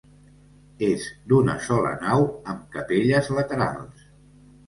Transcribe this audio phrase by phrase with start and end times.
[0.87, 1.03] És
[1.33, 4.09] d'una sola nau, amb capelles laterals.